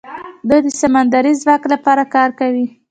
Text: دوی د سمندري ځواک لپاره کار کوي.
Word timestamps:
دوی 0.49 0.59
د 0.63 0.67
سمندري 0.81 1.33
ځواک 1.41 1.63
لپاره 1.73 2.03
کار 2.13 2.29
کوي. 2.39 2.65